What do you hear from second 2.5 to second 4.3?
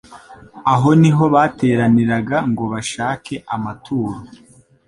ngo bashake amaturo.